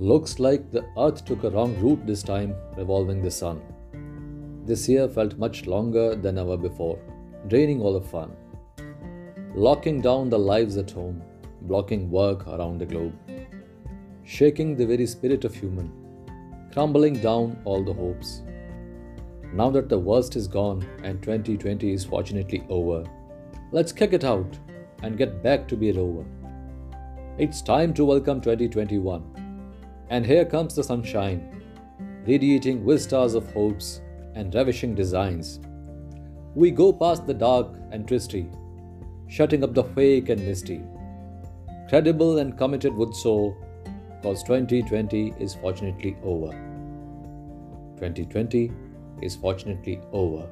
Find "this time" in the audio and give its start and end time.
2.06-2.54